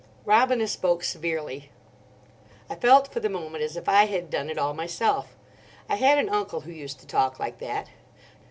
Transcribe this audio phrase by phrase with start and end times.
[0.25, 1.69] Robina spoke severely.
[2.71, 5.35] I felt for the moment as if I had done it all myself.
[5.87, 7.89] I had an uncle who used to talk like that.